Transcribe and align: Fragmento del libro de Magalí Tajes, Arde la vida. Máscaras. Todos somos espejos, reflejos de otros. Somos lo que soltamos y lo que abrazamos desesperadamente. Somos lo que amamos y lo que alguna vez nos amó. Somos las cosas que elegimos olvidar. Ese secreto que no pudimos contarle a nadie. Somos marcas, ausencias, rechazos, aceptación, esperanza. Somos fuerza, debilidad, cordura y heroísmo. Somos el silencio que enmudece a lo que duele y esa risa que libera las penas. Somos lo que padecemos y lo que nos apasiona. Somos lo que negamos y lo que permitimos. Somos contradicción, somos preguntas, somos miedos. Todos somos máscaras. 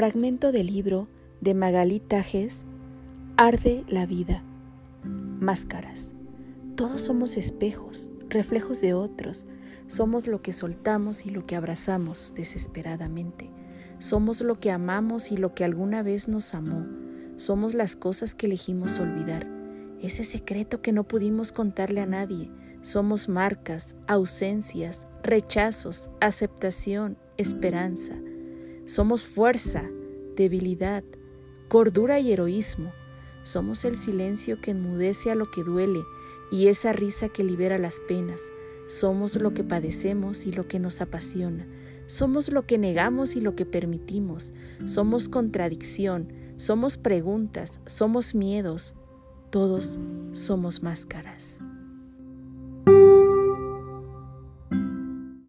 Fragmento 0.00 0.50
del 0.50 0.68
libro 0.68 1.08
de 1.42 1.52
Magalí 1.52 2.00
Tajes, 2.00 2.64
Arde 3.36 3.84
la 3.86 4.06
vida. 4.06 4.42
Máscaras. 5.04 6.14
Todos 6.74 7.02
somos 7.02 7.36
espejos, 7.36 8.08
reflejos 8.30 8.80
de 8.80 8.94
otros. 8.94 9.44
Somos 9.88 10.26
lo 10.26 10.40
que 10.40 10.54
soltamos 10.54 11.26
y 11.26 11.28
lo 11.28 11.44
que 11.44 11.54
abrazamos 11.54 12.32
desesperadamente. 12.34 13.50
Somos 13.98 14.40
lo 14.40 14.58
que 14.58 14.70
amamos 14.70 15.32
y 15.32 15.36
lo 15.36 15.54
que 15.54 15.64
alguna 15.64 16.02
vez 16.02 16.28
nos 16.28 16.54
amó. 16.54 16.86
Somos 17.36 17.74
las 17.74 17.94
cosas 17.94 18.34
que 18.34 18.46
elegimos 18.46 18.98
olvidar. 19.00 19.46
Ese 20.00 20.24
secreto 20.24 20.80
que 20.80 20.92
no 20.92 21.06
pudimos 21.06 21.52
contarle 21.52 22.00
a 22.00 22.06
nadie. 22.06 22.50
Somos 22.80 23.28
marcas, 23.28 23.96
ausencias, 24.06 25.08
rechazos, 25.22 26.10
aceptación, 26.22 27.18
esperanza. 27.36 28.14
Somos 28.90 29.24
fuerza, 29.24 29.88
debilidad, 30.34 31.04
cordura 31.68 32.18
y 32.18 32.32
heroísmo. 32.32 32.90
Somos 33.44 33.84
el 33.84 33.96
silencio 33.96 34.60
que 34.60 34.72
enmudece 34.72 35.30
a 35.30 35.36
lo 35.36 35.48
que 35.48 35.62
duele 35.62 36.00
y 36.50 36.66
esa 36.66 36.92
risa 36.92 37.28
que 37.28 37.44
libera 37.44 37.78
las 37.78 38.00
penas. 38.00 38.42
Somos 38.88 39.36
lo 39.36 39.54
que 39.54 39.62
padecemos 39.62 40.44
y 40.44 40.50
lo 40.50 40.66
que 40.66 40.80
nos 40.80 41.00
apasiona. 41.00 41.68
Somos 42.08 42.48
lo 42.48 42.66
que 42.66 42.78
negamos 42.78 43.36
y 43.36 43.40
lo 43.40 43.54
que 43.54 43.64
permitimos. 43.64 44.52
Somos 44.86 45.28
contradicción, 45.28 46.32
somos 46.56 46.98
preguntas, 46.98 47.78
somos 47.86 48.34
miedos. 48.34 48.96
Todos 49.50 50.00
somos 50.32 50.82
máscaras. 50.82 51.60